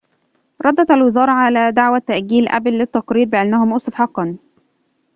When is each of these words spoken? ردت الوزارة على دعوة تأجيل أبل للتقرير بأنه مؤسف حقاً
ردت 0.65 0.91
الوزارة 0.91 1.31
على 1.31 1.71
دعوة 1.71 1.99
تأجيل 1.99 2.47
أبل 2.49 2.71
للتقرير 2.71 3.25
بأنه 3.27 3.65
مؤسف 3.65 3.95
حقاً 3.95 4.37